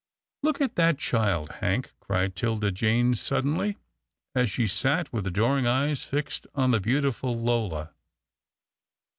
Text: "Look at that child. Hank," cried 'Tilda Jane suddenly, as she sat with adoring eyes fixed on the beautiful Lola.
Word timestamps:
"Look 0.41 0.59
at 0.61 0.77
that 0.77 0.97
child. 0.97 1.51
Hank," 1.59 1.93
cried 1.99 2.35
'Tilda 2.35 2.71
Jane 2.71 3.13
suddenly, 3.13 3.77
as 4.33 4.49
she 4.49 4.65
sat 4.65 5.13
with 5.13 5.27
adoring 5.27 5.67
eyes 5.67 6.03
fixed 6.03 6.47
on 6.55 6.71
the 6.71 6.79
beautiful 6.81 7.39
Lola. 7.39 7.93